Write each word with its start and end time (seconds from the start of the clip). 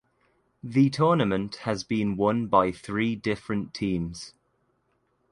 The 0.63 0.89
tournament 0.89 1.57
has 1.57 1.83
been 1.83 2.17
won 2.17 2.47
by 2.47 2.71
three 2.71 3.15
different 3.15 3.71
teams. 3.75 4.33